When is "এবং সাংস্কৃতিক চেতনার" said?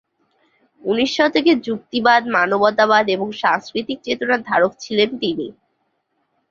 3.09-4.39